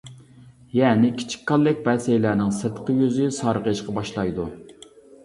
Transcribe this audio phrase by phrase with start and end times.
[0.75, 4.49] يەنى كىچىك كاللەك بەسەيلەرنىڭ سىرتقى يۈزى سارغىيىشقا باشلايدۇ.